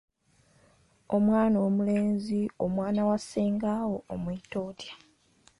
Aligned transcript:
Omwana 1.15 1.57
omulenzi 1.67 2.41
ow’omwana 2.61 3.01
wa 3.09 3.17
ssenga 3.21 3.71
wo 3.89 3.97
omuyita 4.13 4.57
otya? 4.69 4.93